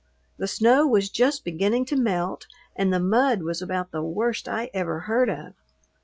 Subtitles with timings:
[0.37, 4.71] The snow was just beginning to melt and the mud was about the worst I
[4.73, 5.53] ever heard of.